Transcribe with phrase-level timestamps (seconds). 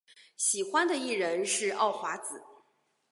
[0.35, 2.41] 喜欢的艺人是奥华子。